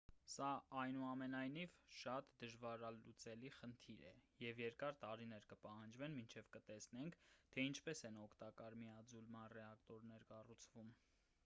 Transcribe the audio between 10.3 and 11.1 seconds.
կառուցվում